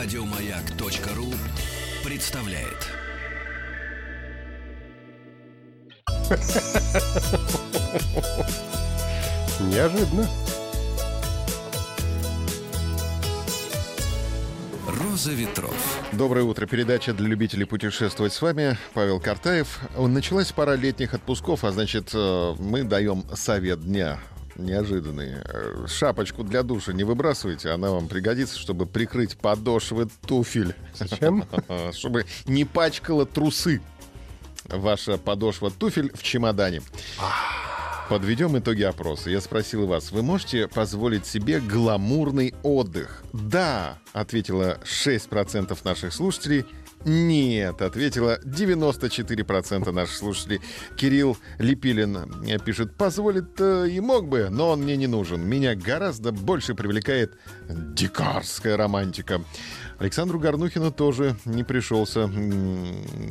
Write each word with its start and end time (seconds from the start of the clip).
Радиомаяк.ру 0.00 1.26
представляет. 2.04 2.86
Неожиданно. 9.60 10.28
Роза 14.86 15.32
ветров. 15.32 15.74
Доброе 16.12 16.44
утро. 16.44 16.66
Передача 16.66 17.12
для 17.12 17.26
любителей 17.26 17.64
путешествовать 17.64 18.32
с 18.32 18.40
вами. 18.40 18.78
Павел 18.94 19.18
Картаев. 19.18 19.80
Началась 19.96 20.52
пора 20.52 20.76
летних 20.76 21.12
отпусков, 21.12 21.64
а 21.64 21.72
значит, 21.72 22.10
э, 22.14 22.54
мы 22.60 22.84
даем 22.84 23.24
совет 23.34 23.84
дня 23.84 24.20
неожиданный. 24.58 25.36
Э, 25.44 25.86
Шапочку 25.88 26.44
для 26.44 26.62
душа 26.62 26.92
не 26.92 27.04
выбрасывайте, 27.04 27.70
она 27.70 27.90
вам 27.90 28.08
пригодится, 28.08 28.58
чтобы 28.58 28.86
прикрыть 28.86 29.36
подошвы 29.36 30.08
туфель. 30.26 30.74
Зачем? 30.94 31.44
Чтобы 31.92 32.26
не 32.46 32.64
пачкала 32.64 33.24
трусы 33.24 33.80
ваша 34.68 35.18
подошва 35.18 35.70
туфель 35.70 36.12
в 36.14 36.22
чемодане. 36.22 36.82
Подведем 38.08 38.58
итоги 38.58 38.84
опроса. 38.84 39.28
Я 39.28 39.42
спросил 39.42 39.86
вас, 39.86 40.12
вы 40.12 40.22
можете 40.22 40.66
позволить 40.66 41.26
себе 41.26 41.60
гламурный 41.60 42.54
отдых? 42.62 43.22
Да, 43.34 43.98
ответило 44.14 44.78
6% 44.82 45.78
наших 45.84 46.14
слушателей. 46.14 46.64
Нет, 47.04 47.82
ответила 47.82 48.40
94% 48.42 49.92
наших 49.92 50.16
слушателей. 50.16 50.60
Кирилл 50.96 51.36
Липилин 51.58 52.44
э, 52.46 52.58
пишет, 52.58 52.96
позволит 52.96 53.60
э, 53.60 53.90
и 53.90 54.00
мог 54.00 54.26
бы, 54.26 54.48
но 54.50 54.70
он 54.70 54.82
мне 54.82 54.96
не 54.96 55.06
нужен. 55.06 55.46
Меня 55.46 55.74
гораздо 55.74 56.32
больше 56.32 56.74
привлекает 56.74 57.38
дикарская 57.68 58.78
романтика. 58.78 59.42
Александру 59.98 60.40
Горнухину 60.40 60.90
тоже 60.92 61.36
не 61.44 61.62
пришелся 61.62 62.30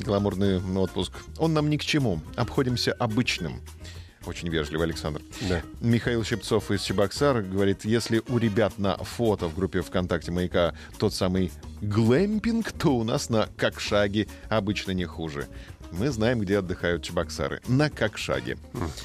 гламурный 0.05 0.61
отпуск. 0.77 1.13
Он 1.39 1.53
нам 1.53 1.67
ни 1.71 1.77
к 1.77 1.83
чему. 1.83 2.21
Обходимся 2.35 2.93
обычным. 2.93 3.61
Очень 4.27 4.49
вежливо, 4.49 4.83
Александр. 4.83 5.21
Да. 5.47 5.61
Михаил 5.79 6.23
Щипцов 6.23 6.69
из 6.71 6.81
Чебоксар 6.81 7.41
говорит, 7.41 7.85
если 7.85 8.21
у 8.27 8.37
ребят 8.37 8.77
на 8.77 8.97
фото 8.97 9.47
в 9.47 9.55
группе 9.55 9.81
ВКонтакте 9.81 10.31
«Маяка» 10.31 10.73
тот 10.99 11.13
самый 11.13 11.51
глэмпинг, 11.81 12.71
то 12.73 12.95
у 12.95 13.03
нас 13.03 13.29
на 13.29 13.47
Кокшаге 13.57 14.27
обычно 14.49 14.91
не 14.91 15.05
хуже. 15.05 15.47
Мы 15.91 16.09
знаем, 16.09 16.39
где 16.41 16.59
отдыхают 16.59 17.03
чебоксары. 17.03 17.61
На 17.67 17.89
Кокшаге. 17.89 18.57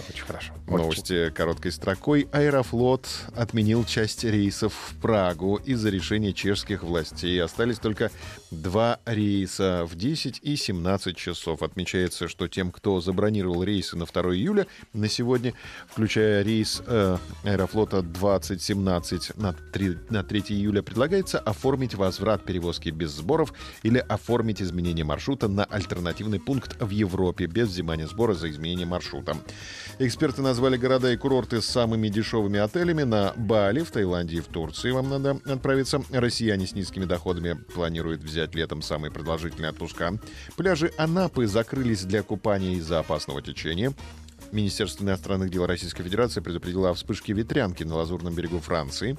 Очень 0.09 0.25
хорошо. 0.25 0.53
Очень. 0.67 0.77
Новости 0.77 1.31
короткой 1.31 1.73
строкой. 1.73 2.29
Аэрофлот 2.33 3.09
отменил 3.37 3.85
часть 3.85 4.25
рейсов 4.25 4.73
в 4.75 5.01
Прагу 5.01 5.57
из-за 5.65 5.91
решения 5.91 6.33
чешских 6.33 6.83
властей. 6.83 7.41
Остались 7.41 7.79
только 7.79 8.11
два 8.51 8.99
рейса 9.05 9.87
в 9.89 9.95
10 9.95 10.41
и 10.43 10.57
17 10.57 11.17
часов. 11.17 11.63
Отмечается, 11.63 12.27
что 12.29 12.49
тем, 12.49 12.73
кто 12.73 13.01
забронировал 13.01 13.63
рейсы 13.63 13.97
на 13.97 14.07
2 14.07 14.35
июля 14.35 14.67
на 14.93 15.09
сегодня, 15.13 15.55
включая 15.87 16.43
рейс 16.43 16.83
э, 16.87 17.19
Аэрофлота 17.45 18.03
2017 18.03 19.37
на 19.37 19.53
3, 19.53 19.99
на 20.11 20.25
3 20.25 20.41
июля, 20.49 20.83
предлагается 20.83 21.39
оформить 21.39 21.95
возврат 21.95 22.45
перевозки 22.45 22.89
без 22.89 23.11
сборов 23.11 23.53
или 23.83 23.99
оформить 23.99 24.63
изменение 24.63 25.05
маршрута 25.05 25.49
на 25.49 25.65
альтернативный 25.65 26.41
пункт 26.41 26.77
в 26.81 26.91
Европе 26.91 27.47
без 27.47 27.69
взимания 27.69 28.07
сбора 28.07 28.35
за 28.35 28.51
изменение 28.51 28.87
маршрута. 28.87 29.37
Эксперты 29.99 30.43
назвали 30.43 30.77
города 30.77 31.13
и 31.13 31.17
курорты 31.17 31.61
с 31.61 31.67
самыми 31.67 32.09
дешевыми 32.09 32.59
отелями 32.59 33.03
на 33.03 33.33
Бали, 33.37 33.81
в 33.81 33.91
Таиланде 33.91 34.39
и 34.39 34.41
в 34.41 34.47
Турции. 34.47 34.91
Вам 34.91 35.11
надо 35.11 35.39
отправиться. 35.45 36.03
Россияне 36.11 36.67
с 36.67 36.75
низкими 36.75 37.05
доходами 37.05 37.55
планируют 37.75 38.23
взять 38.23 38.55
летом 38.55 38.83
самые 38.83 39.11
продолжительные 39.11 39.71
отпуска. 39.71 40.19
Пляжи 40.57 40.93
Анапы 40.97 41.47
закрылись 41.47 42.05
для 42.05 42.23
купания 42.23 42.77
из-за 42.77 43.01
опасного 43.01 43.43
течения. 43.43 43.93
Министерство 44.51 45.05
иностранных 45.05 45.51
дел 45.51 45.67
Российской 45.67 46.03
Федерации 46.03 46.41
предупредило 46.41 46.91
о 46.91 46.95
вспышке 46.95 47.33
ветрянки 47.33 47.85
на 47.85 47.95
Лазурном 47.95 48.35
берегу 48.35 48.59
Франции. 48.59 49.17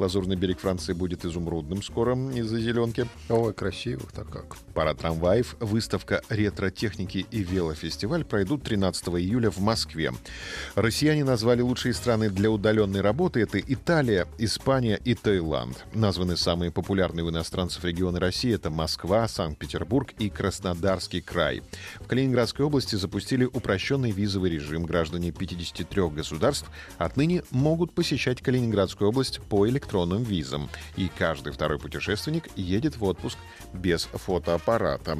Лазурный 0.00 0.34
берег 0.34 0.60
Франции 0.60 0.94
будет 0.94 1.26
изумрудным 1.26 1.82
скоро 1.82 2.16
из-за 2.34 2.58
зеленки. 2.58 3.06
Ой, 3.28 3.52
красиво-то 3.52 4.24
как. 4.24 4.56
Пара 4.72 4.94
трамваев, 4.94 5.56
выставка 5.60 6.22
ретро-техники 6.30 7.26
и 7.30 7.42
велофестиваль 7.42 8.24
пройдут 8.24 8.62
13 8.62 9.08
июля 9.08 9.50
в 9.50 9.58
Москве. 9.58 10.12
Россияне 10.74 11.22
назвали 11.22 11.60
лучшие 11.60 11.92
страны 11.92 12.30
для 12.30 12.50
удаленной 12.50 13.02
работы. 13.02 13.42
Это 13.42 13.60
Италия, 13.60 14.26
Испания 14.38 14.98
и 15.04 15.14
Таиланд. 15.14 15.84
Названы 15.92 16.38
самые 16.38 16.70
популярные 16.70 17.24
у 17.24 17.28
иностранцев 17.28 17.84
регионы 17.84 18.18
России. 18.18 18.54
Это 18.54 18.70
Москва, 18.70 19.28
Санкт-Петербург 19.28 20.14
и 20.18 20.30
Краснодарский 20.30 21.20
край. 21.20 21.62
В 22.00 22.06
Калининградской 22.06 22.64
области 22.64 22.96
запустили 22.96 23.44
упрощенный 23.44 24.12
визовый 24.12 24.50
режим. 24.50 24.84
Граждане 24.84 25.30
53 25.30 26.08
государств 26.08 26.70
отныне 26.96 27.42
могут 27.50 27.92
посещать 27.92 28.40
Калининградскую 28.40 29.10
область 29.10 29.42
по 29.42 29.68
электронным 29.90 30.22
визам. 30.22 30.68
И 30.96 31.10
каждый 31.18 31.52
второй 31.52 31.78
путешественник 31.78 32.48
едет 32.56 32.96
в 32.96 33.04
отпуск 33.04 33.38
без 33.72 34.04
фотоаппарата. 34.04 35.18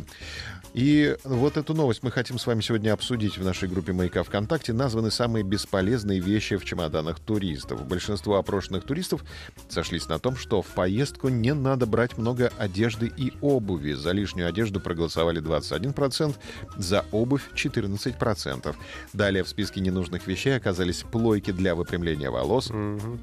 И 0.73 1.17
вот 1.25 1.57
эту 1.57 1.75
новость 1.75 2.05
мы 2.05 2.13
хотим 2.13 2.39
с 2.39 2.47
вами 2.47 2.61
сегодня 2.61 2.93
обсудить 2.93 3.37
в 3.37 3.45
нашей 3.45 3.69
группе 3.69 3.93
«Маяка 3.93 4.23
ВКонтакте». 4.23 4.73
Названы 4.73 5.11
самые 5.11 5.43
бесполезные 5.43 6.21
вещи 6.21 6.57
в 6.57 6.65
чемоданах 6.65 7.19
туристов. 7.19 7.85
Большинство 7.87 8.37
опрошенных 8.37 8.85
туристов 8.85 9.25
сошлись 9.69 10.09
на 10.09 10.21
том, 10.21 10.37
что 10.37 10.63
в 10.63 10.69
поездку 10.69 11.29
не 11.29 11.55
надо 11.55 11.87
брать 11.87 12.19
много 12.19 12.53
одежды 12.57 13.11
и 13.17 13.33
обуви. 13.41 13.95
За 13.95 14.13
лишнюю 14.13 14.49
одежду 14.49 14.81
проголосовали 14.81 15.43
21%, 15.43 16.37
за 16.77 17.05
обувь 17.11 17.51
14%. 17.55 18.77
Далее 19.13 19.43
в 19.43 19.49
списке 19.49 19.81
ненужных 19.81 20.29
вещей 20.29 20.57
оказались 20.57 21.03
плойки 21.03 21.51
для 21.51 21.75
выпрямления 21.75 22.31
волос, 22.31 22.71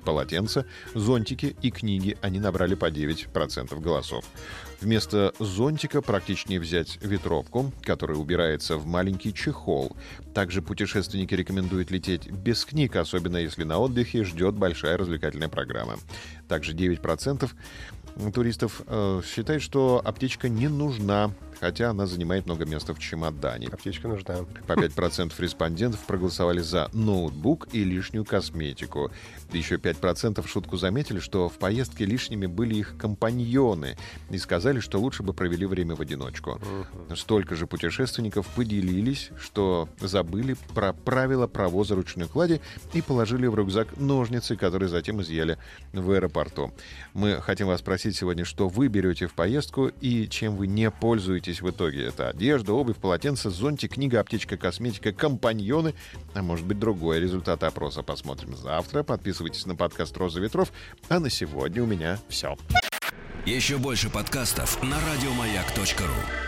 полотенца, 0.03 0.65
зонтики 1.27 1.55
и 1.61 1.71
книги. 1.71 2.17
Они 2.21 2.39
набрали 2.39 2.75
по 2.75 2.89
9% 2.89 3.79
голосов. 3.81 4.25
Вместо 4.79 5.33
зонтика 5.39 6.01
практичнее 6.01 6.59
взять 6.59 6.99
ветровку, 7.01 7.71
которая 7.81 8.17
убирается 8.17 8.77
в 8.77 8.85
маленький 8.85 9.33
чехол. 9.33 9.95
Также 10.33 10.61
путешественники 10.61 11.33
рекомендуют 11.33 11.91
лететь 11.91 12.31
без 12.31 12.63
книг, 12.63 12.95
особенно 12.95 13.37
если 13.37 13.63
на 13.63 13.79
отдыхе 13.79 14.23
ждет 14.23 14.55
большая 14.55 14.97
развлекательная 14.97 15.49
программа. 15.49 15.97
Также 16.47 16.73
9% 16.73 17.49
туристов 18.33 18.81
э, 18.87 19.21
считают, 19.25 19.61
что 19.61 20.01
аптечка 20.03 20.49
не 20.49 20.69
нужна, 20.69 21.31
хотя 21.59 21.89
она 21.89 22.05
занимает 22.05 22.45
много 22.45 22.65
места 22.65 22.93
в 22.93 22.99
чемодане. 22.99 23.67
Аптечка 23.67 24.07
нужна. 24.07 24.45
По 24.67 24.73
5% 24.73 25.33
респондентов 25.39 26.05
проголосовали 26.05 26.59
за 26.59 26.89
ноутбук 26.93 27.67
и 27.71 27.83
лишнюю 27.83 28.25
косметику. 28.25 29.11
Еще 29.51 29.75
5% 29.75 30.41
в 30.41 30.49
шутку 30.49 30.77
заметили, 30.77 31.19
что 31.19 31.49
в 31.49 31.57
поездке 31.57 32.05
лишними 32.05 32.45
были 32.45 32.75
их 32.75 32.97
компаньоны 32.97 33.97
и 34.29 34.37
сказали, 34.37 34.79
что 34.79 34.99
лучше 34.99 35.23
бы 35.23 35.33
провели 35.33 35.65
время 35.65 35.95
в 35.95 36.01
одиночку. 36.01 36.59
Столько 37.15 37.55
же 37.55 37.67
путешественников 37.67 38.47
поделились, 38.47 39.29
что 39.39 39.89
забыли 39.99 40.55
про 40.73 40.93
правила 40.93 41.47
провоза 41.47 41.95
ручной 41.95 42.27
клади 42.27 42.61
и 42.93 43.01
положили 43.01 43.47
в 43.47 43.55
рюкзак 43.55 43.97
ножницы, 43.97 44.55
которые 44.55 44.89
затем 44.89 45.21
изъяли 45.21 45.57
в 45.93 46.11
аэропорту. 46.11 46.73
Мы 47.13 47.41
хотим 47.41 47.67
вас 47.67 47.79
спросить 47.79 48.15
сегодня, 48.15 48.45
что 48.45 48.67
вы 48.67 48.87
берете 48.87 49.27
в 49.27 49.33
поездку 49.33 49.87
и 50.01 50.27
чем 50.27 50.55
вы 50.55 50.67
не 50.67 50.91
пользуетесь 50.91 51.46
в 51.61 51.69
итоге. 51.69 52.05
Это 52.05 52.29
одежда, 52.29 52.73
обувь, 52.73 52.97
полотенце, 52.97 53.49
зонтик, 53.49 53.93
книга, 53.93 54.19
аптечка, 54.19 54.57
косметика, 54.57 55.11
компаньоны, 55.11 55.93
а 56.33 56.41
может 56.41 56.65
быть 56.65 56.79
другой 56.79 57.19
результат 57.19 57.63
опроса. 57.63 58.03
Посмотрим 58.03 58.55
завтра. 58.55 59.03
Подписывайтесь 59.03 59.65
на 59.65 59.75
подкаст 59.75 60.15
«Роза 60.17 60.39
ветров». 60.39 60.71
А 61.09 61.19
на 61.19 61.29
сегодня 61.29 61.83
у 61.83 61.85
меня 61.85 62.19
все. 62.29 62.57
Еще 63.45 63.77
больше 63.77 64.09
подкастов 64.09 64.81
на 64.83 64.97
радиомаяк.ру. 64.99 66.46